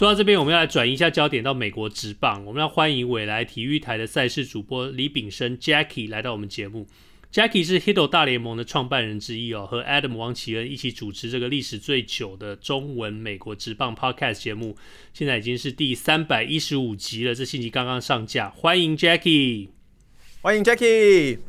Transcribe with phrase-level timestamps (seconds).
[0.00, 2.42] 说到这边，我们要来转移一下焦点到美国职棒。
[2.46, 6.86] 我们要欢迎未来体育台的赛事主播李炳生 Jackie 来到我们节目。
[7.30, 14.74] Jackie 是 Hito 大联盟的创办人之一哦，和 Adam 王启恩一起主持这个历史最久的中文美国职棒 Podcast 节目，
[15.12, 17.34] 现在已经是第三百一十五集了。
[17.34, 19.68] 这星期刚刚上架，欢迎 Jackie，
[20.40, 21.40] 欢迎 Jackie。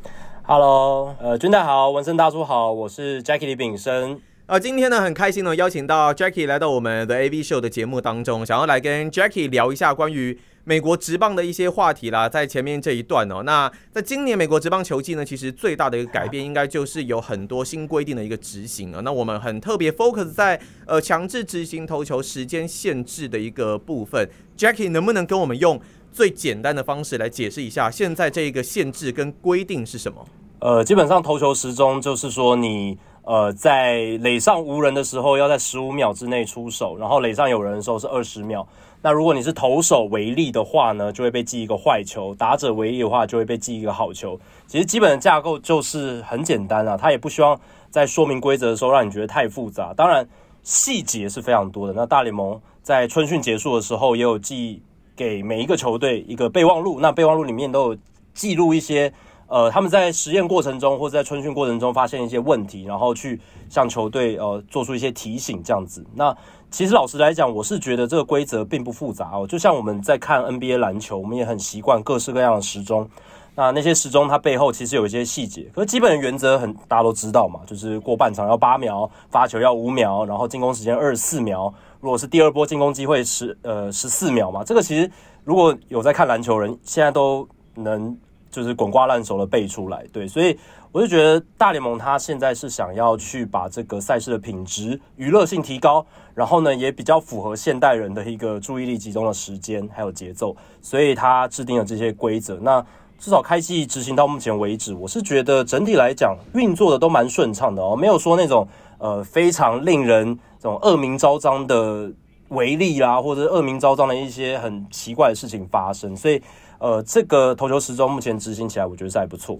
[0.42, 4.20] Hello，呃，军大好，文森大叔好，我是 Jackie 李炳生。
[4.52, 12.28] 啊，今天呢很开心呢，邀请到 Jackie 来到我们的 AV Show 的节目当中，想要来跟 Jackie 聊一下关于美国职棒的一些话题啦。
[12.28, 19.00] 在前面这一段哦，那在今年美国职棒球季呢，其实最大的一个改变，应该就是有很多新规定的一个执行啊。
[19.02, 24.28] 那我们很特别 focus 在呃强制执行投球时间限制的一个部分。
[24.58, 25.80] Jackie 能不能跟我们用
[26.12, 30.26] 最简单的方式来解释一下，现在这一个限制跟规定是什么？
[30.58, 32.98] 呃，基本上投球时钟就是说你。
[33.24, 38.66] 呃，在垒上无人的时候，要在十五秒之内出手；然后垒上有人的时候是二十秒。
[39.00, 44.38] 那如果你是投手为例的话呢，就会被记一个坏球；打者为例的话，就会被记一个好球。
[44.66, 49.94] 其实基本的架构就是很简单啊，他也不希望在说明规则的时候让你觉得太复杂。
[49.94, 50.28] 当然，
[50.64, 51.92] 细节是非常多的。
[51.92, 54.82] 那大联盟在春训结束的时候，也有寄
[55.14, 57.98] 给每一个球队一个备忘录，那备忘录里面都有
[58.34, 59.12] 记录一些。
[59.52, 66.02] 呃，他们在实验过程中或者在春训过程中发现一些问题，然后去向球队呃做出一些提醒，这样子。
[66.14, 66.34] 那
[66.70, 69.46] 其实老实来讲，我是觉得这个规则并不复杂哦。
[69.46, 73.06] 就像我们在看 NBA 篮球，我们也很习惯各式各样的时钟。
[73.54, 81.70] 那那些时钟它背后其实有一些细节，可是基本的原则很大家都知道嘛，就是过半场要八秒，发球要五秒，然后进攻时间二十四秒。
[82.00, 85.10] 如果是第二波进攻机会十呃十四秒嘛，这个其实
[85.44, 88.16] 如果有在看篮球人，现在都能。
[88.52, 90.56] 就是滚瓜烂熟的背出来，对，所以
[90.92, 96.04] 我就觉得大联盟他现在是想要去把这个赛事的品质、娱乐性提高，
[96.34, 102.58] 然后呢也比较符合现代人的一个注意力集中的时间还有节奏，所以他制定了这些规则。
[102.60, 102.84] 那
[103.18, 108.68] 至少开季执行到目前为止，我是觉得整体来讲运作的都蛮顺畅的哦，没有说那种
[108.98, 112.12] 呃非常令人这种恶名昭彰的
[112.48, 116.42] 违例啦，或者恶名昭彰的一些很奇怪的事情发生，所以。
[116.82, 119.56] 呃，这个投球时钟目前执行起来，我觉得是还不错。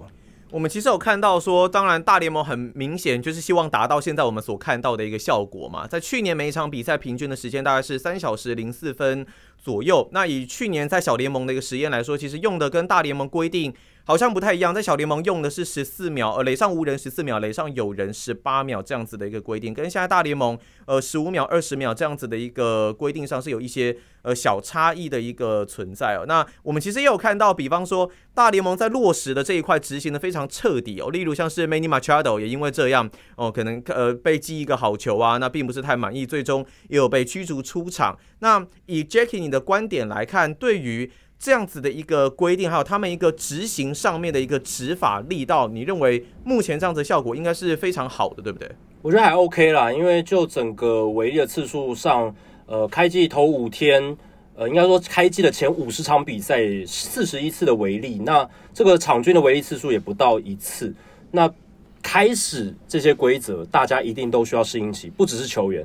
[0.51, 5.87] 我们其实有看到说，当然大联盟很明显就是希望达到现在我们所看到的一个效果嘛。
[5.87, 9.25] 在去年每一场比赛平均的时间大概是三小时零四分
[9.63, 10.07] 左右。
[10.13, 13.73] 那以去年在小联盟的一个实验来说，其实用的跟大联盟规定。
[14.05, 26.25] 好像不太一样，在小联盟用的是十四秒，呃，垒上无人十四秒，垒上有人十八秒这样子的一个规定，跟现在大联盟呃十五秒、二十秒这样子的一个规定上是有一些呃小差异的一个存在哦。
[26.27, 38.19] 那我们其实也有看到，比方说大联盟在落实的这一块执行的非常彻底哦，例如像是 Manny Machado 也因为这样哦，可能呃被记一个好球啊，那并不是太满意，最终也有被驱逐出场。
[38.41, 41.09] 那以 Jackie 你的观点来看，对于
[41.39, 48.69] 这样子的一个规定，还有他们一个执行上面的一个执法力道，你认为目前这样子的效果应该是非常好的，对不对？
[49.03, 52.35] 我觉得还 OK 啦，因为就整个违例的次数上，
[52.67, 54.17] 呃，开季头五天，
[54.55, 60.95] 呃，应该说开季的前五十场比赛，四十一次的违例，那这个场均的违例次数也不到一次。
[61.33, 61.53] 那
[62.01, 65.85] 开始这些规则，大家一定都需要适应期，不只是球员，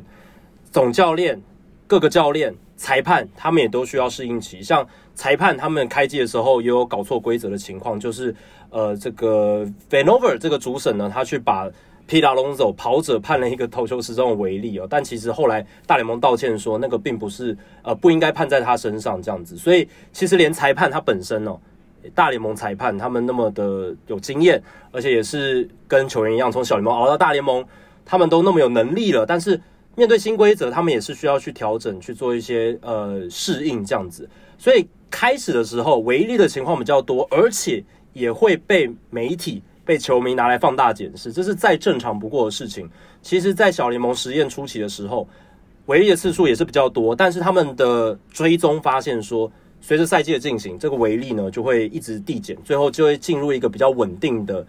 [0.71, 1.41] 总教练、
[1.87, 2.53] 各个教练。
[2.79, 8.33] 裁判他们也都需要适应期，像裁判他们开机的时候也有搞错规则的情况，就是
[8.69, 11.67] 呃这个 Vanover 这个主审呢，他去把
[12.07, 21.59] Pete Alonso 跑者判了一个投球时钟的违例哦，但其实后来大联盟道歉说那个并不是呃不应该判在他身上这样子，所以其实连裁判他本身哦，
[22.13, 24.61] 大联盟裁判他们那么的有经验，
[24.91, 27.65] 而且也是跟球员一样从小联盟熬到大联盟，
[28.05, 29.59] 他们都那么有能力了，但是。
[29.97, 34.29] 面对新规则，他们也是需要去调整，去做一些呃适应这样子。
[34.55, 37.83] 所以开始的时候违例的情况比较多，而且
[38.13, 42.87] 也会被媒体、被球迷拿来放大检视，这是再正常不过的事情。
[43.23, 45.27] 其实，在小联盟实验初期的时候，
[45.87, 49.51] 违例的次数也是比较多，但是他们的追踪发现说，
[49.81, 54.63] 随着赛季的进行，这个违例呢就会一直递减，最后就会进入一个比较稳定的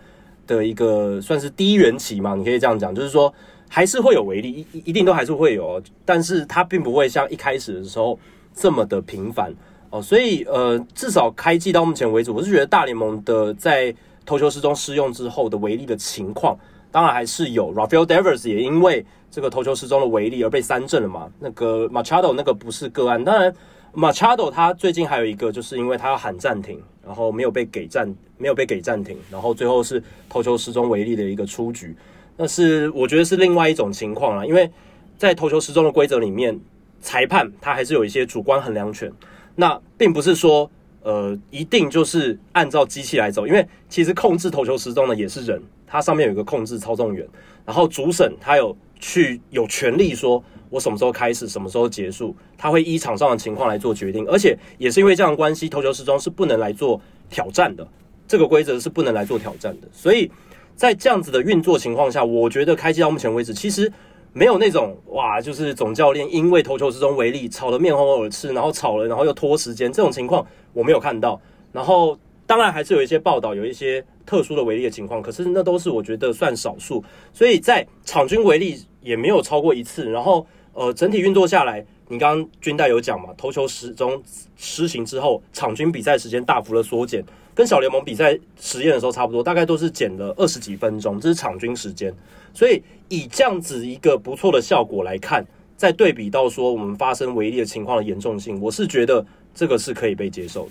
[0.47, 3.31] 的一个算是低原期嘛，你可以这样讲，就是说。
[3.69, 8.19] 还是会有违例，一一定都还是会有，但是它并不会像一开始的时候
[8.55, 9.55] 这么的频繁。
[9.91, 13.95] 哦，所以呃，至少开季到目前为止，我是觉得大联盟的在
[14.27, 16.55] 投球时钟适用之后的违例的情况，
[16.91, 17.73] 当然还是有。
[17.75, 21.31] Rafael Devers 也因为这个投球时钟的违例而被三振了嘛。
[21.39, 23.51] 那个 Machado 那个不是个案，当然
[23.95, 31.97] Machado 他最近还有一个，就是因为他要喊暂停，然后没有被给暂，没有被给暂停，然后最后是投球时钟违例的一个出局。
[32.39, 34.71] 那是我觉得是另外一种情况了，因为
[35.19, 36.59] 在投球时钟的规则里面，
[37.03, 39.13] 裁判他还是有一些主观衡量权。
[39.57, 40.71] 那并不是说，
[41.03, 47.27] 呃，一定就是按照机器来走，因为其实控制投球时钟的也是人，它上面有一个控制操纵员，
[47.67, 50.41] 然后主审他有去有权利说，
[50.71, 57.85] 我什么时候开始，什么时候结束，他会依场上的情况来做决定，而且也是因为这样关系，投球时钟是不能来做挑战的，
[58.29, 60.31] 这个规则是不能来做挑战的，所以
[60.79, 63.93] 在这样子的运作情况下，我觉得开机到目前为止，其实。
[64.35, 71.41] 没有那种哇，就是总教练因为投球时钟违例吵得面红耳赤，然后吵了，然后又拖时间，这种情况我没有看到。
[71.73, 72.17] 然后
[72.47, 77.03] 当然还是有一些报道，有一些特殊的违例的情况，可是那都是我觉得算少数。
[77.33, 80.09] 所以在场均违例也没有超过一次。
[80.09, 84.23] 然后呃，整体运作下来，你刚刚军代有讲嘛，投球时钟
[84.57, 87.25] 施行之后，场均比赛时间大幅的缩减，
[87.59, 92.15] 跟小联盟比赛实验的时候差不多，大概都是减了二十几分钟，这是场均时间。
[92.55, 95.45] 所以以这样子一个不错的效果来看，
[95.77, 100.71] 再对比到说我们发生违例的情况的严重性，我是觉得这个是可以被接受的。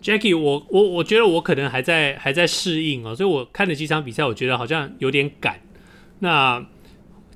[0.00, 5.60] Jackie，我我我觉得我可能还在还在适应哦，所以我看了几场比赛，我觉得好像有点赶。
[6.20, 6.64] 那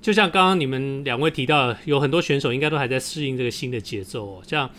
[0.00, 4.42] 就像刚刚你们两位提到，有很多选手应该都还在适应这个新的节奏哦。
[4.46, 4.70] 像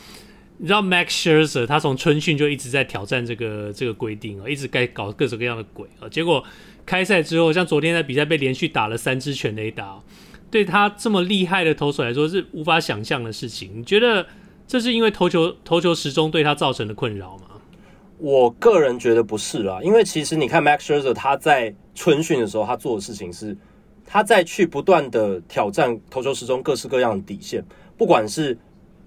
[0.58, 6.44] 你知道 Max Scherzer，他从春训就一直在挑战这个这个规定哦，一直该搞各种各样的鬼啊，结果。
[6.88, 10.00] 开赛之后，像昨天在比赛被连续打了三支全垒打，
[10.52, 13.72] 对他这么厉害的投手来说是无法想象的事情。
[13.74, 14.24] 你觉得
[14.68, 17.46] 这是因为投球投球时钟对他造成的困扰吗？
[18.20, 23.58] 我个人觉得不是啦，因为其实你看 Max Scherzer 他在春训的时候，他做的事情是
[24.06, 27.66] 他在去不断的挑战投球时钟各式各样的底线，
[27.98, 28.56] 不管是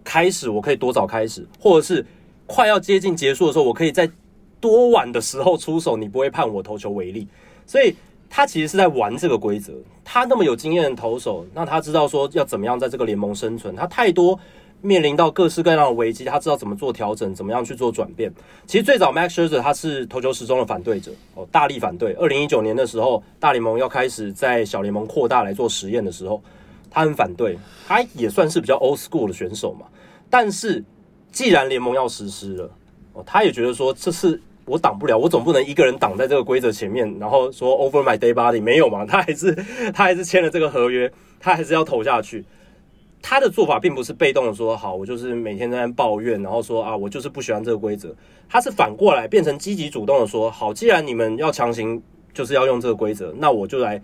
[0.09, 2.03] 开始我可以多早开始，或者是
[2.47, 4.11] 快要接近结束的时候，我可以在
[4.59, 7.29] 多晚的时候出手，你不会判我投球违例。
[7.67, 7.95] 所以
[8.31, 9.75] 他其实是在玩这个规则。
[10.03, 13.77] 他那么有经验的投手，那他知道说要怎么样在这个联盟生存。
[13.77, 14.41] 他太多
[14.81, 18.33] 面临到各式各样的危机，他知道怎么做调整，怎么样去做转变。
[18.67, 22.15] 其实最早 Max Scherzer 他是投球时钟的反对者哦，大力反对。
[22.15, 26.43] 二零一九年的时候，大联盟要开始在小联盟扩大来做实验的时候，
[26.91, 27.59] 他很反对。
[27.87, 29.85] 他也算是比较 old school 的选手嘛。
[30.31, 30.85] 但是
[31.31, 32.71] 既然联盟要实施了
[33.13, 34.41] 哦，他也觉得说这是。
[34.71, 39.07] 我挡不了，我总不能一个人挡在这个规则前面，然后说 over my dead body 没有嘛？
[39.07, 39.51] 他还是
[39.95, 41.11] 他还是签了这个合约，
[41.41, 42.45] 他还是要投下去。
[43.23, 48.15] 他的做法并不是被动的说好，我就是每天在抱怨，然后说啊，我就是不喜欢这个规则。
[48.47, 52.03] 他是反过来变成积极主动的说，好，既然你们要强行
[52.35, 53.99] 就是要用这个规则，那我就来，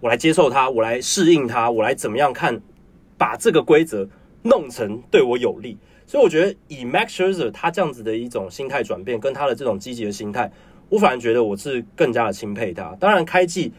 [0.00, 2.58] 我来接受它，我来适应它，我来怎么样看，
[3.18, 4.08] 把这个规则
[4.46, 5.76] 弄成对我有利。
[6.06, 10.50] 所以我觉得以 Max Scherzer 他这样子的一种心态转变，跟他的这种积极的心态，
[10.88, 12.96] 我反而觉得我是更加的钦佩他。
[13.00, 13.72] 当然，开季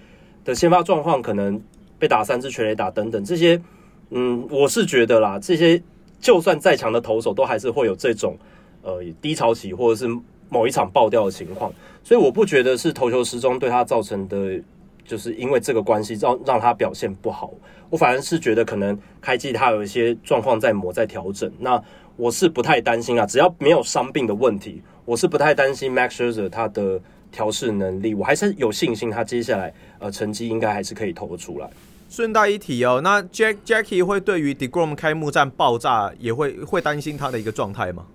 [0.43, 1.61] 的先发状况可能
[1.97, 3.61] 被打三支全垒打等等这些，
[4.09, 5.81] 嗯，我是觉得啦，这些
[6.19, 8.37] 就算再强的投手，都还是会有这种
[8.81, 10.13] 呃低潮期或者是
[10.49, 11.71] 某一场爆掉的情况。
[12.03, 14.61] 所以我不觉得是投球时钟对他造成的，
[15.05, 17.53] 就是因为这个关系让让他表现不好。
[17.89, 21.51] 我反而是觉得可能开季他有一些状况在磨在调整。
[21.59, 21.81] 那
[22.15, 26.99] 我是不太担心啊，只要没有伤病的问题，我是不太担心 Max Scherzer 他的
[27.31, 31.69] 调试能力，我还是有信心他接下来呃成绩应该还是可以投得出来。
[32.09, 38.05] 顺带一提哦，那 Jack Jackie 会对于 Degrom 开幕战爆炸也会会担心他的一个状态吗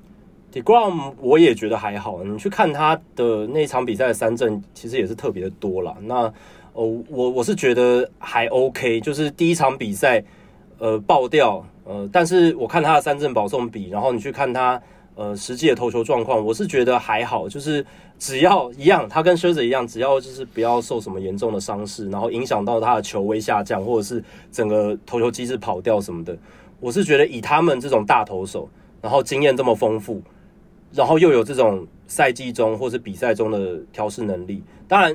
[0.52, 5.95] ？Degrom 我也觉得还好，你去看他的那场比赛的三振，其实也是特别的多啦。
[6.00, 6.33] 那
[6.75, 10.23] 哦，我我是觉得还 OK，就是第一场比赛
[10.79, 11.64] 呃爆掉。
[11.85, 14.81] 呃，但是我看他的三振保送比，然后你去看他
[15.17, 17.85] 呃实际的投球状况，我是觉得还好，就是
[18.21, 26.38] 只要一样，他跟 Scherzer 一样，只要就是不要受什么严重的伤势，然后影响到他的球威下降，或者是整个投球机制跑掉什么的，
[26.79, 28.69] 我是觉得以他们这种大投手，
[29.00, 30.23] 然后经验这么丰富，
[30.93, 35.14] 然后又有这种赛季中或是比赛中的调试能力，当然。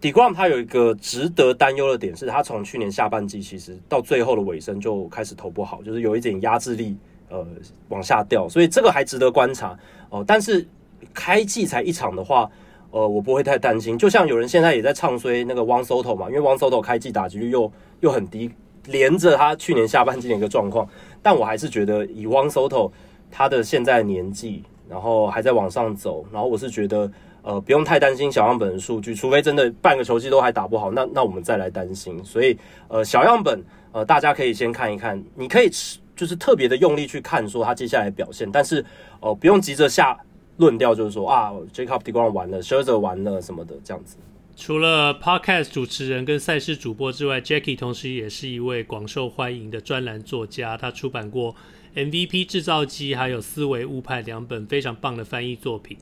[0.00, 6.96] DeGrom 他有一个值得担忧的点，是他从去年下半季其实到最后的尾声就开始投不好，就是有一点压制力
[7.28, 7.46] 呃
[7.88, 9.78] 往下掉，所以这个还值得观察
[10.08, 10.66] 哦、但是
[11.14, 12.50] 开季才一场的话，
[12.90, 13.96] 呃，我不会太担心。
[13.96, 18.50] 就像有人现在也在唱衰那个 Juan Soto 嘛，因为 Juan Soto 开季打击率又又很低，
[18.86, 20.88] 连着他去年下半季的一个状况。
[21.22, 22.90] 但我还是觉得以 Juan Soto
[23.30, 26.26] 他的现在年纪，然后还在往上走。
[26.32, 27.08] 然后我是觉得，
[27.42, 32.22] 呃，不用太担心小样本的数据，除非真的半个球季都还打不好，那那我们再来担心。
[32.24, 32.56] 所以，
[32.88, 35.70] 呃，小样本，呃，大家可以先看一看，你可以
[36.14, 38.84] 就是特别的用力去看说他接下来表现，但是，
[39.20, 40.16] 呃，不用急着下
[40.58, 44.16] 论调，就是说啊，Jacob deGrom 完了 s h e r z e r 完了什么的这样子。
[44.56, 50.76] 除了 Podcast 主持人跟赛事主播之外，Jackie 同时也是一位广受欢迎的专栏作家。
[50.76, 51.56] 他出版过
[51.94, 55.96] MVP 制造机还有思维误判两本非常棒的翻译作品。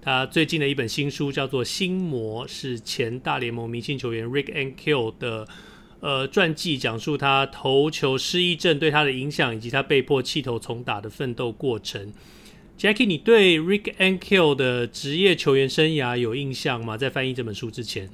[0.00, 5.46] 他最近的一本新书叫做《心魔》，是前大联盟明星球员 Rick Ankiel 的
[6.00, 12.12] 呃传记，讲述他投球失忆症对他的影响，以及他被迫弃投重打的奋斗过程。
[12.78, 16.96] Jackie，你对 Rick Ankiel 的职业球员生涯有印象吗？
[16.96, 18.08] 在翻译这本书之前，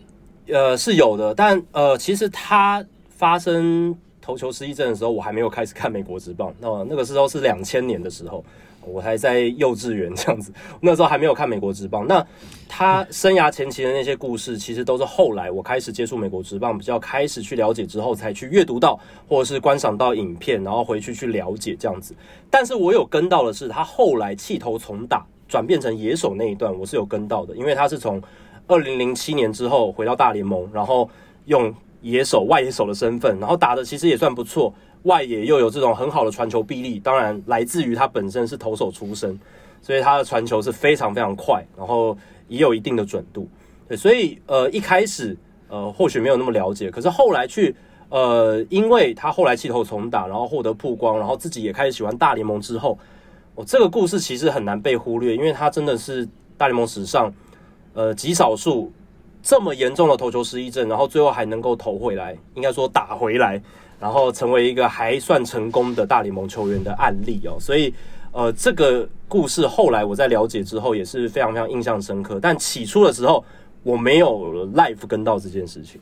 [0.48, 6.52] 呃，是有的，但呃，其实他发生投球失忆症的时候，我还没有开始看美国职棒。
[6.58, 8.42] 那那个时候是两千年的时候。
[8.86, 12.06] 我还在幼稚园这样子，那时候还没有看美国职棒。
[12.06, 12.24] 那
[12.68, 18.98] 他生涯前期的那些故事，其实都是后来我开始接触美国职棒，比较开始去了解之后，才去阅读到
[19.28, 22.14] 或者是观赏到影片，然后回去去了解这样子。
[22.50, 28.20] 但是我有跟到的是他后来弃投重打，转变成野手那一段，我是有跟到的，因为他是从
[28.66, 31.08] 二零零七年之后回到大联盟，然后
[31.46, 34.74] 用野手外野手的身份，然后打的其实也算不错。
[35.04, 39.38] 外野又有这种很好的传球臂力，当然来自于他本身是投手出身，
[39.80, 42.16] 所以他的传球是非常非常快，然后
[42.48, 43.48] 也有一定的准度。
[43.86, 45.36] 对，所以呃一开始
[45.68, 47.74] 呃或许没有那么了解，可是后来去
[48.08, 52.98] 呃，因为他后来弃投重打，然后获得曝光，然后自己也开始喜欢大联盟之后，
[53.56, 57.30] 哦，这个故事其实很难被忽略，因为他真的是大联盟史上
[57.92, 58.90] 呃极少数
[59.42, 63.60] 这么严重的投球失忆症，然后最后还能够投回来，应该说打回来。
[64.04, 67.90] 然后成为一个还算成功的大联盟球员的案例哦，所以
[68.32, 72.38] 呃，这个故事后来我在了解之后也是非常非常印象深刻。
[72.38, 73.42] 但起初的时候
[73.82, 75.98] 我没有 life 跟到这件事情。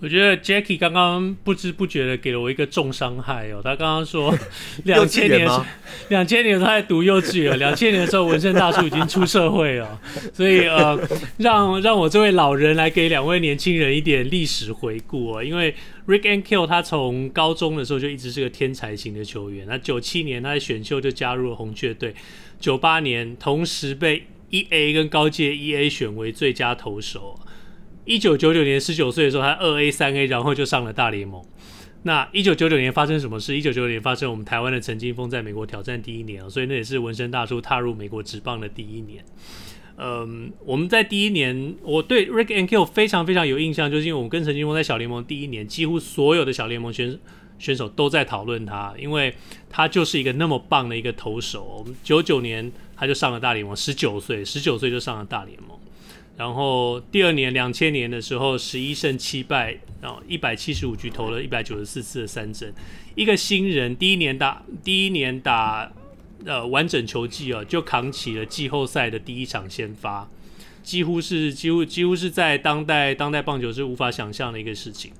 [0.00, 3.60] 我觉得 Jackie 刚刚不知不觉的给了我一个重伤害哦。
[3.64, 4.34] 他刚刚说
[4.84, 5.48] 两千年，
[6.10, 9.98] 两千年他在读幼稚园，两千年的时候文生大叔已经出社会了，
[10.34, 10.98] 所以呃，
[11.38, 15.42] 让让我这位老人来给两位年轻人一点历史回顾哦。
[15.42, 15.74] 因为
[16.06, 22.14] Rick and Kill 他从高中的时候就一直是个天才型的球员，那九七年他在选秀就加入了红雀队，
[22.60, 27.40] 九八年同时被 E A 跟高阶 E A 选为最佳投手。
[28.04, 31.42] 一九九九年十九岁的时候，他二 A 三 A，然后就上了大联盟。
[32.02, 33.56] 那一九九九年发生什么事？
[33.56, 39.24] 一九九九年发生我们台湾的陈金锋在美国挑战第一年啊，所以那也是纹身大叔踏入美国职棒的第一年。
[39.96, 47.18] 嗯，我们在第一年，我对 Rick and Kill 非常非常有印象，就是因为我们跟陈金锋在小联盟第一年，几乎所有的小联盟选
[47.58, 49.34] 选手都在讨论他，因为
[49.70, 51.64] 他就是一个那么棒的一个投手。
[51.78, 55.78] 我们九九年他就上了大联盟，十九岁，十九岁就上了大联盟。
[56.36, 62.74] 然后第二年两千年的时候，十一胜七败，然后一百七十五局投了一百九十四次的三振。
[63.14, 65.92] 一个新人第一年打第一年打
[66.44, 70.28] 呃完整球季哦，就扛起了季后赛的第一场先发，
[70.82, 75.12] 几乎是几乎几乎是在当代当代棒球是无法想象的一个事情。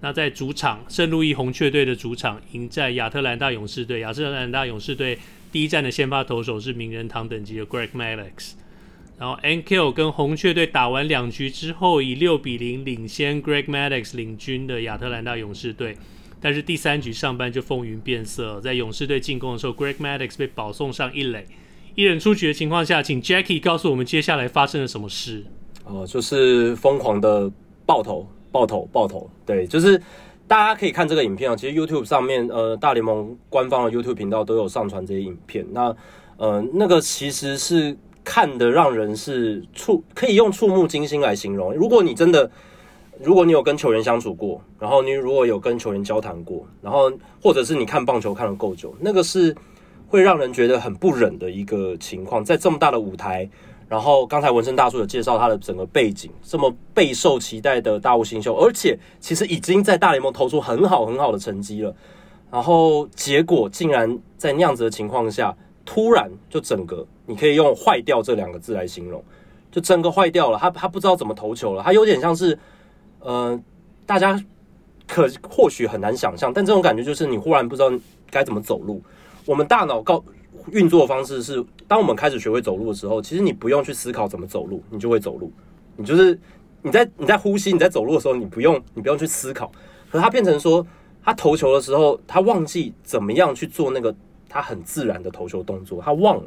[0.00, 5.18] 那在主场圣路易红雀队的主场迎战亚特兰大勇士队，亚特兰大勇士队
[5.50, 8.52] 第一战的先发投手是名人堂等级的 Greg Maddux。
[9.18, 15.96] 然后 Ankiel 跟红雀队打完两局之后，以六比零领先 Greg Maddux 领军的亚特兰大勇士队。
[16.40, 21.44] 但是第三局上半就风云变色，在勇士队进攻的时候，Greg Maddux 被保送上一垒，
[21.96, 25.44] 一人出局的情况下，请 Jackie 告诉我们接下来发生了什么事。
[25.84, 27.50] 哦，就是疯狂的
[27.84, 29.28] 爆头、爆头、爆头。
[29.44, 30.00] 对，就是
[30.46, 31.56] 大家可以看这个影片啊。
[31.56, 35.66] 其实 YouTube 上面，呃，大联盟官方的 YouTube 频道都有上传这些影片。
[35.72, 35.96] 那，
[36.36, 37.96] 呃，那个其实是。
[38.30, 41.72] 看得让人是触，可以用触目惊心来形容。
[41.72, 42.50] 如果你真的，
[43.22, 47.10] 如果你有跟球员相处过，然后你如果有跟球员交谈过，然后
[47.42, 49.56] 或者是你看棒球看得够久，那个是
[50.08, 52.44] 会让人觉得很不忍的一个情况。
[52.44, 53.48] 在这么大的舞台，
[53.88, 61.96] 然后刚才文生大叔有介绍他的整个背景，这么备受期待的大物新秀，而且其实已经在大联盟投出很好很好的成绩了，
[62.50, 65.56] 然后结果竟然在那样子的情况下，
[65.86, 67.06] 突然就整个。
[67.28, 69.22] 你可以用“坏掉”这两个字来形容，
[69.70, 70.58] 就整个坏掉了。
[70.58, 72.58] 他他不知道怎么投球了，他有点像是，
[73.20, 73.60] 呃，
[74.06, 74.42] 大家
[75.06, 77.92] 可或许很难想象，但这种感觉就是你忽然不知道
[78.30, 79.02] 该怎么走路。
[79.44, 80.24] 我们大脑告
[80.72, 85.52] 运作的方式是，当我们开始学会走路的时候，其实你不用去思考怎么走路，你就会走路。
[85.96, 86.38] 你就是
[86.80, 89.70] 你在你在呼吸，你在走路的时候，你不用你不用去思考。
[90.10, 90.86] 可他变成说，
[91.22, 94.14] 他投球的时候，他忘记怎么样去做那个
[94.48, 96.44] 他很自然的投球动作，他忘了。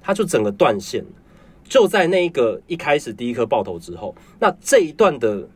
[0.00, 1.04] 他就整个断线。
[1.68, 5.46] 就在那一个一开始第一颗爆头之后，那这一段的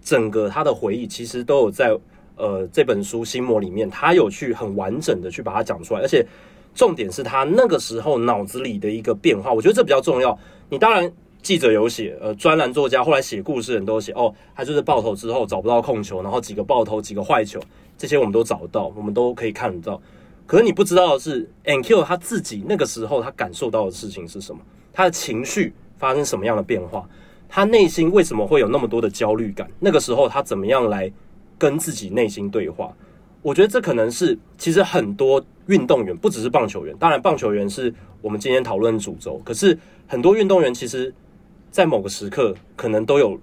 [0.00, 1.94] 整个他的回忆，其实都有在
[2.36, 6.24] 呃这本书《心魔》里面，他有去很完整的去把它讲出来，而且
[6.74, 10.38] 重点是他那个时候脑子里的一个变化，我觉得这比较重要。
[10.70, 11.12] 你当然
[11.42, 17.60] 记者有写，呃，专栏作家后来写故事人都写，哦，他就是爆头之后找不到控球，然后几个爆头几个坏球，
[17.98, 20.00] 这些我们都找到，我们都可以看得到。
[20.48, 24.58] 可是你不知道的是，Ankiel 他自己那个时候他感受到的事情是什么？
[24.94, 27.06] 他的情绪发生什么样的变化？
[27.50, 29.70] 他内心为什么会有那么多的焦虑感？
[29.78, 31.12] 那个时候他怎么样来
[31.58, 32.90] 跟自己内心对话？
[33.42, 39.38] 我觉得这可能是其实很多运动员，不只是棒球员，当然棒球员是我们今天讨论的主轴。
[39.44, 41.14] 可是很多运动员其实，
[41.70, 43.38] 在某个时刻可能都有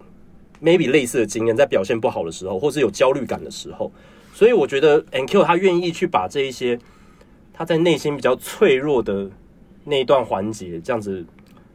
[0.60, 3.92] maybe 类似的经验，在表现不好的时候，或是有焦虑感的时候。
[4.34, 6.78] 所以我觉得 Ankiel 他愿意去把这一些
[7.56, 9.30] 他在内心比较脆弱的
[9.84, 11.26] 那一段环节，这样子。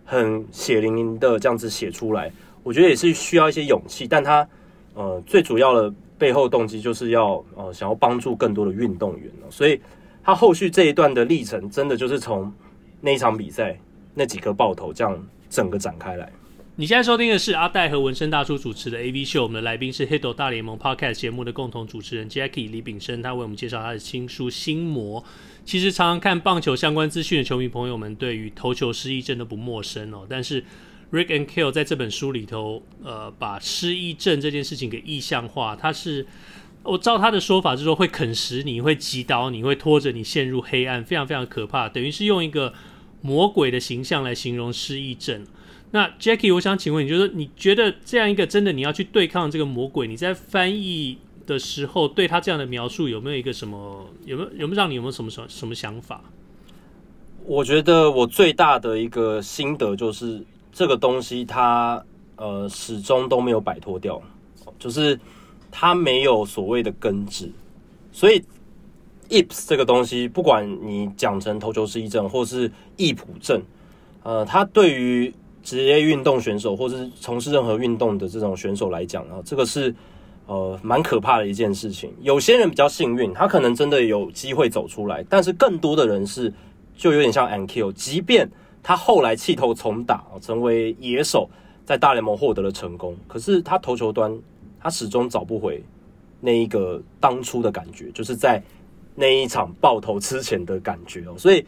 [0.02, 2.32] 很血淋淋的这样子写出来，
[2.64, 4.08] 我觉得也是需要一些勇气。
[4.08, 4.44] 但他
[4.94, 9.80] 呃最主要的背后动机就是要呃想要帮助更多的运动员，所以
[10.20, 12.52] 他后续这一段的历程，真的就是从
[13.00, 13.78] 那一场比赛
[14.12, 15.16] 那几颗爆头这样
[15.48, 16.28] 整个展开来。
[16.80, 25.20] 你现在收听的是阿戴和纹身大叔主持的 AV 秀，我们的来宾是 Hito 大联盟 Podcast 节目的共同主持人 Jackie 李炳生，他为我们介绍他的新书《心魔》。
[25.66, 30.26] 其实常常看棒球相关资讯的球迷朋友们，对于投球失忆症都不陌生哦。
[30.26, 30.64] 但是
[31.12, 35.76] Rick and Kill 在这本书里头，呃，把失忆症这件事情给意象化。
[35.76, 36.26] 他是，
[36.82, 41.90] 我照他的说法，是说会啃食你，会击倒你，会拖着你陷入黑暗，非常非常可怕。
[41.90, 42.72] 等于是用一个
[43.20, 45.44] 魔鬼的形象来形容失忆症。
[45.92, 51.18] 那 Jackie，我想请问你，就是你觉得这样一个真的你要去对抗这个魔鬼，你在翻译？
[51.46, 54.06] 的时候，对他这样的描述有没有一个什么？
[54.24, 56.22] 有没有有没有让你有没有什么什么什么想法？
[57.44, 62.00] 我觉得我最大的一个心得就是这个东西它
[62.36, 64.22] 呃始终都没有摆脱掉，
[64.78, 65.18] 就是
[65.72, 67.50] 它没有所谓的根治。
[68.12, 68.40] 所以
[69.28, 73.60] IPS 这个东西，不管你讲成投球失忆症或是易普症，
[74.22, 79.94] 呃，它对于职业运动选手或是从事任何运动的这种选手来讲啊，这个是。
[80.46, 82.12] 呃，蛮可怕的一件事情。
[82.22, 86.52] 有些人比较幸运，他可能真的有机会走出来，但是更多的人是
[86.96, 88.50] 就有点像 Ankiel，即便
[88.82, 91.48] 他后来弃投重打，成为野手，
[91.86, 94.36] 在大联盟获得了成功，可是他投球端
[94.80, 95.80] 他始终找不回
[96.40, 98.60] 那一个当初的感觉，就是在
[99.14, 101.34] 那一场爆头之前的感觉哦。
[101.38, 101.64] 所以，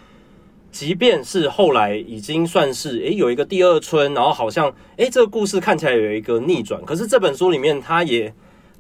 [0.73, 8.35] 即便是后来已经算是诶有一个第二春，然后好像诶这个故事看起来有一个逆转，可是这本书里面他也。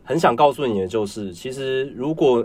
[0.05, 2.45] 很想告诉你的就是，其实如果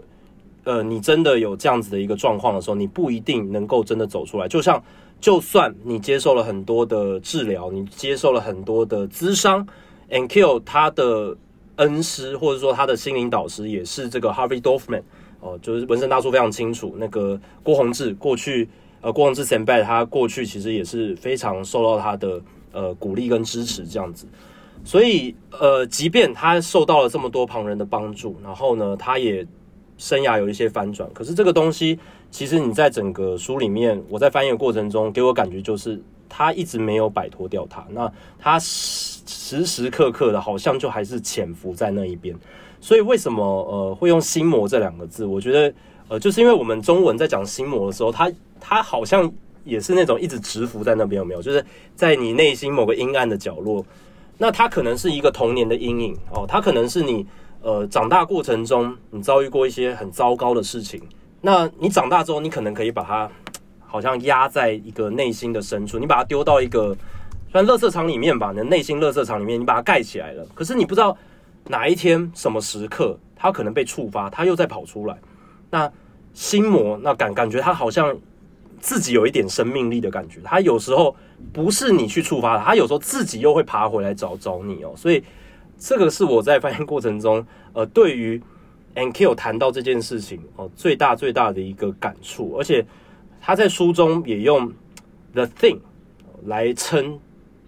[0.63, 4.47] 呃你真的有这样子的一个状况的时候，你不一定能够真的走出来。
[4.47, 4.81] 就像
[5.19, 9.67] 就算你接受了很多的治疗，你接受了很多的咨商
[10.12, 11.36] ，And Kill 他的
[11.77, 15.01] 恩师或者说他的心灵导师也是这个 Harvey Dorfman
[15.39, 18.69] 哦、就是纹身大叔非常清楚，那个郭宏志过去
[19.08, 22.41] 呃郭泓志前辈他过去其实也是非常受到他的
[22.74, 24.28] 呃鼓励跟支持这样子。
[24.84, 29.46] 所以，呃，即便他受到了这么多旁人的帮助，然后呢，他也
[29.98, 31.10] 生涯有一些翻转。
[31.13, 31.98] 可是这个东西，
[32.32, 37.86] 其实你在整个书里面，我在翻译的过程中，给我感觉就是他一直没有摆脱掉他。
[37.89, 42.36] 那他时时时刻刻的，好像就还是潜伏在那一边。
[42.82, 45.26] 所以为什么呃会用心魔这两个字？
[45.26, 45.74] 我觉得
[46.10, 48.32] 呃，就是因为我们中文在讲心魔的时候，他
[48.67, 49.32] 他好像
[49.63, 51.41] 也是那种一直蛰伏在那边，有没有？
[51.41, 53.86] 就是在你内心某个阴暗的角落。
[54.38, 57.25] 那它可能是一个童年的阴影哦，它可能是你
[57.62, 61.01] 呃长大过程中你遭遇过一些很糟糕的事情。
[61.39, 63.32] 那你长大之后，你可能可以把它
[63.86, 66.93] 好像压在一个内心的深处，你把它丢到一个
[67.49, 70.45] 算垃圾场里面吧，你的内心垃圾场里面，你把它盖起来了。
[70.53, 71.17] 可是你不知道
[71.69, 75.17] 哪一天什么时刻，它可能被触发，它又再跑出来。
[75.71, 75.91] 那
[76.34, 78.15] 心魔，那感感觉它好像
[78.79, 81.15] 自己有一点生命力的感觉，它有时候。
[81.53, 84.91] 不是你去触发的，它有时候自己又会爬回来找找你哦。
[84.97, 85.23] 所以
[85.77, 88.41] 这个是我在翻译过程中，呃，对于
[88.95, 92.55] ankill 谈到这件事情哦，最大最大的一个感触。
[92.57, 92.83] 而且
[93.39, 94.67] 他在书中也用
[95.35, 95.77] The Thing
[96.45, 97.19] 来称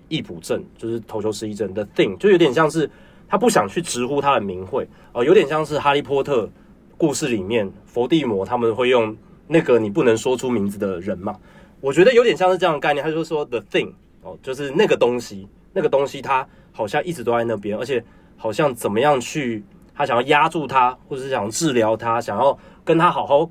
[0.07, 1.71] 易卜症，就是头球失忆症。
[1.71, 2.89] The Thing 就有点像是
[3.27, 6.49] 他不想去直呼他的名讳哦，有点像是哈利波特
[6.97, 9.15] 故事里面伏地魔他们会用
[9.51, 11.35] 那个你不能说出名字的人嘛。
[11.81, 18.03] 我觉得有点像是这样的概念，他就说 the thing 哦，就是那个东西，那个东西它好像一直都在那边，而且
[18.38, 19.63] 好像怎么样去，
[19.95, 23.49] 他想要压住它，或者是想治疗它，想要跟他好好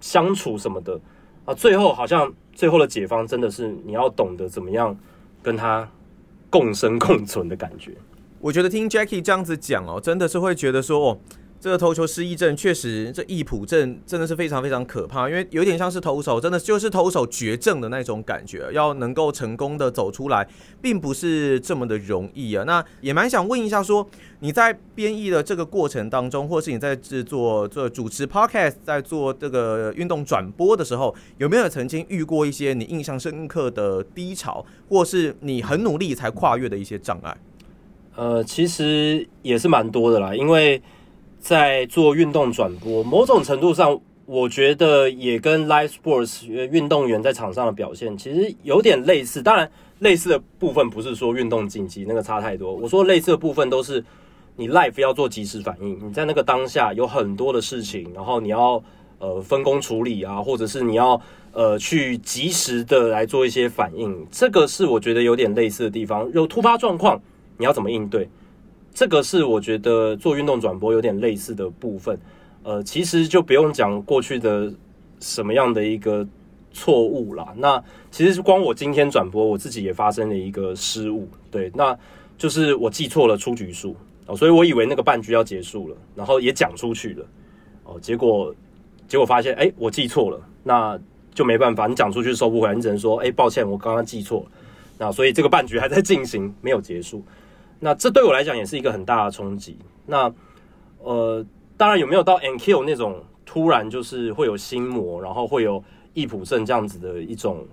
[0.00, 1.00] 相处什么的
[1.44, 4.96] 啊，最后好像最后的解方真的是你要懂得怎么样
[5.42, 5.88] 跟他
[6.50, 7.92] 共生共存的感觉。
[8.38, 11.18] 我觉得听 Jackie 这样子讲哦，真的是会觉得说哦。
[11.62, 20.44] 这个投球失忆症确实，这易普症真的是非常非常可怕，因为有点像是投手，真的就是投手绝症的那种感觉，要能够成功的走出来，
[20.80, 22.64] 并不是这么的容易啊。
[22.66, 37.36] 那也蛮想问一下说，说你在编译的这个过程当中，或是你在制作做主持 Podcast，在做这个运动转播的时候，有没有曾经遇过一些你印象深刻的低潮，或是你很努力才跨越的一些障碍？
[38.16, 40.82] 呃，其实也是蛮多的啦，因为。
[41.42, 49.42] 在做运动转播，某种程度上，我觉得也跟 live sports 运动员在场上的表现其实有点类似。
[49.42, 52.72] 当然，类似的部分不是说运动竞技那个差太多。
[52.72, 54.02] 我说类似的部分都是
[54.54, 58.80] 你 live 要做即时反应，你在那个当下有很多的事情，然后你要
[59.18, 61.20] 呃分工处理啊，或者是你要
[61.52, 64.24] 呃去及时的来做一些反应。
[64.30, 66.30] 这个是我觉得有点类似的地方。
[66.32, 67.20] 有突发状况，
[67.58, 68.28] 你要怎么应对？
[68.94, 72.18] 这个是我觉得做运动转播有点类似的部分，
[72.62, 74.72] 呃，其实就不用讲过去的
[75.20, 76.26] 什么样的一个
[76.72, 77.54] 错误啦。
[77.56, 81.98] 那其实是光我今天转播，我自己也发生了一个失误，对，那
[82.36, 83.96] 就是我记错了出局数。
[84.26, 87.26] 哦，所以我以为那个半局要结束了，然后也讲出去了。
[87.82, 88.54] 哦，结果
[89.08, 90.96] 结果发现，哎，我记错了，那
[91.34, 94.46] 就没办法，你讲出去收不回来，你只能说，哎，抱歉，我刚刚记错了，
[94.96, 97.20] 那所以这个半局还在进行，没有结束。
[97.84, 99.76] 那这对我来讲也是一个很大的冲击。
[100.06, 100.32] 那
[101.00, 101.44] 呃，
[101.76, 105.82] 当然有没有到 Ankiel 那种突然就是会有心魔，然后会有
[106.14, 107.66] 易普症这样子的一种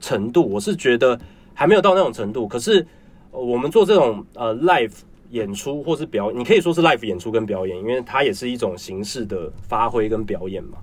[0.00, 0.44] 程度？
[0.48, 1.16] 我是觉得
[1.54, 2.48] 还没有到那种程度。
[2.48, 2.84] 可是、
[3.30, 4.90] 我们做这种呃 live
[5.30, 10.78] 演出或是表演，你可以说是 live 演出跟表演，因为它也是一种形式的发挥跟表演嘛。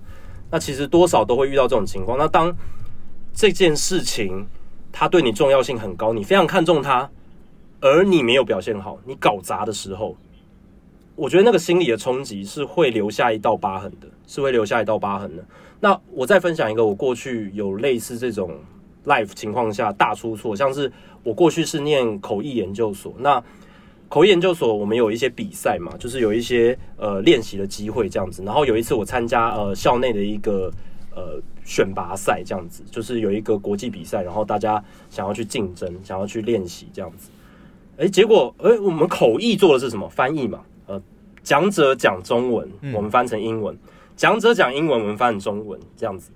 [0.50, 2.16] 那其实多少都会遇到这种情况。
[2.16, 2.50] 那当
[3.34, 4.46] 这件事情
[4.90, 7.10] 它对你重要性很高，你非常看重它。
[7.80, 10.16] 而你没有表现好，你搞砸的时候，
[11.16, 15.44] 我觉得那个心理的冲击是会留下一道疤痕的，是会留下一道疤痕的。
[15.80, 18.56] 那我再分享一个，我过去有类似这种
[19.04, 20.90] life 情况下大出错，像是
[21.22, 23.42] 我过去是念口译研究所，那
[24.08, 28.42] 口译研究所我们有一些比赛嘛，就是有一些呃练习的机会这样子。
[28.42, 30.70] 然后有一次我参加呃校内的一个
[31.14, 37.28] 呃选拔赛这样子，就是有一个国际比赛，然后大家想要去竞争，想要去练习这样子。
[37.96, 40.08] 哎，结果，哎，我们口译做的是什么？
[40.08, 41.00] 翻译嘛，呃，
[41.44, 43.72] 讲者讲中文，我们翻成英文；
[44.16, 46.32] 讲者讲英文，我们翻成中文，这样子。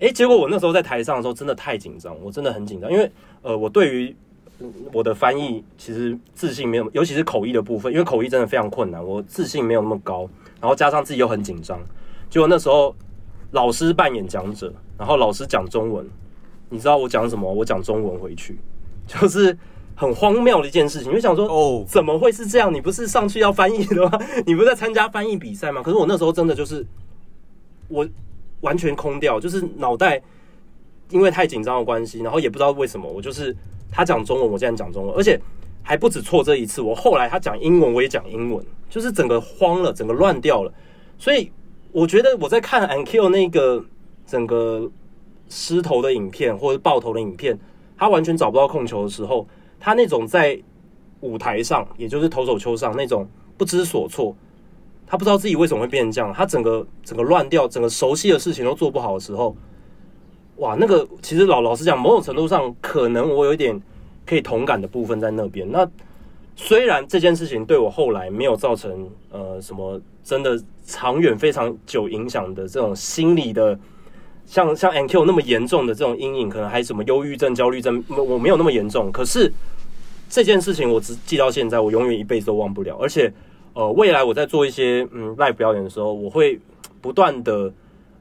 [0.00, 4.14] 哎，结果我那时候在台上的时候，真的太紧张，我真的很紧张，因为，呃，我对于
[4.92, 10.28] 我的翻译其实自信没有，尤其是口译的部分，因为口译真的非常困难，我自信没有那么高，
[10.60, 11.80] 然后加上自己又很紧张，
[12.28, 12.94] 结果那时候
[13.52, 16.06] 老师扮演讲者，然后老师讲中文，
[16.68, 17.50] 你知道我讲什么？
[17.50, 18.58] 我讲中文回去，
[19.06, 19.56] 就是。
[20.00, 22.72] 很荒谬的一件事情，你就想说，哦，怎么会是这样？
[22.72, 24.16] 你不是上去要翻译的吗？
[24.46, 25.82] 你不是在参加翻译比赛吗？
[25.82, 26.86] 可是我那时候真的就是，
[27.88, 28.06] 我
[28.60, 30.22] 完全空掉，就是脑袋
[31.10, 33.52] 因为太紧张的关系，然后也不知道为什么，我就是
[33.90, 35.36] 他讲中文，我竟然讲中文，而且
[35.82, 40.72] 还不止错这一次，我后来他讲英文，我也讲英文，就是整个慌了，整个乱掉了。
[41.18, 41.50] 所以
[41.90, 43.84] 我觉得我在看 Ankiel 那个
[44.24, 44.88] 整个
[45.48, 47.58] 失头的影片或者爆头的影片，
[47.96, 49.44] 他完全找不到控球的时候。
[49.80, 50.58] 他那种在
[51.20, 54.34] 舞台上，也就是投手丘上那种不知所措，
[55.06, 59.56] 他不知道自己为什么会变成这样，他整个整个乱掉，整个熟悉的事情都做不好的时候，
[60.56, 63.80] 哇，那个其实老老实讲，某种程度上可能我有一点
[64.26, 65.70] 可以同感的部分在那边。
[65.70, 65.88] 那
[66.56, 73.78] 虽然这件事情对我后来没有造成呃什么真的长远非常久影响的这种心理的。
[74.48, 79.12] 像像 Ankiel 那么严重的这种阴影，可能还什么忧郁症、焦虑症，我没有那么严重。
[79.12, 79.52] 可是
[80.30, 82.96] 这件事情我只记到现在，我永远一辈子都忘不了。
[82.98, 83.30] 而且，
[83.74, 86.58] 呃，未来我在做一些嗯 live 表演的时候，我会
[87.02, 87.70] 不断的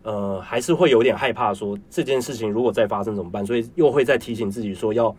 [0.04, 3.46] 呃，还是会有点害怕，说这件事情如果再发生怎么办？
[3.46, 5.16] 所以又会再提醒自己说要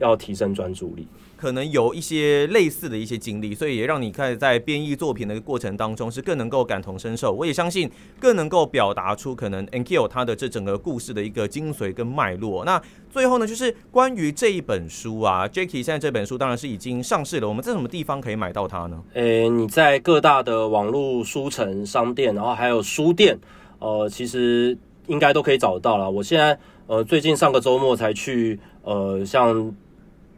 [0.00, 1.08] 要提升专注力。
[1.42, 7.32] 可能有一些类似的一些经历，所以也让你看在编译作品的过程当中是更能够感同身受。
[7.32, 12.64] 我也相信更能够表达出可能 Ankiel 他的这整个故事的一个精髓跟脉络。
[12.64, 17.48] 那最后呢，就是关于这一本书啊，Jacky 现在这本书当然是已经上市了。
[17.48, 19.02] 我们在什么地方可以买到它呢？
[19.14, 23.36] 诶、你在各大的网络书城商店，然后还有书店，
[23.80, 24.78] 呃，其实
[25.08, 26.08] 应该都可以找得到了。
[26.08, 29.74] 我现在呃最近上个周末才去呃像。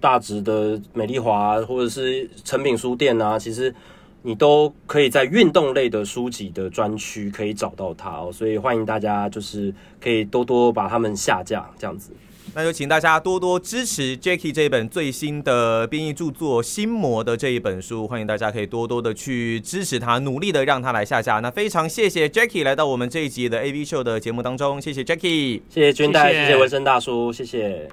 [0.05, 3.75] 大直的美丽华或者是成品书店啊，其实
[4.21, 8.31] 你都可以在运动类的书籍的专区可以找到它哦。
[8.31, 12.11] 所以欢迎大家就是可以多多把它们下架这样子。
[12.55, 21.40] 那就请大家多多支持 Jacky 这一本最新的编译著作《心魔》的这一本书，欢迎大家可以多多的去支持他，努力的让他来下架。
[21.40, 27.88] 那非常谢谢 Jacky 来到我们这一集的 AV 秀的节目当中，谢谢 Jacky，谢谢军代，谢谢纹身大叔，谢谢。